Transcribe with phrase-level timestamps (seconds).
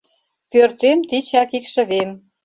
[0.51, 2.09] Пӧртем тичак икшывем: